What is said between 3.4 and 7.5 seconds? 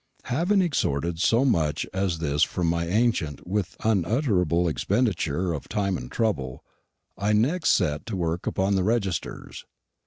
with unutterable expenditure of time and trouble, I